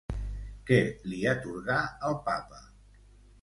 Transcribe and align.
Què 0.69 0.79
li 1.11 1.19
atorgà 1.33 1.77
el 2.09 2.17
papa? 2.31 2.63